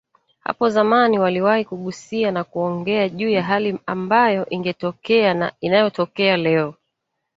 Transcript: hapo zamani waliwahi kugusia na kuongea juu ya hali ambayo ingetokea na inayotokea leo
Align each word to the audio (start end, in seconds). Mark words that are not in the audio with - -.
hapo 0.39 0.69
zamani 0.69 1.19
waliwahi 1.19 1.65
kugusia 1.65 2.31
na 2.31 2.43
kuongea 2.43 3.09
juu 3.09 3.29
ya 3.29 3.43
hali 3.43 3.77
ambayo 3.85 4.49
ingetokea 4.49 5.33
na 5.33 5.53
inayotokea 5.61 6.37
leo 6.37 6.75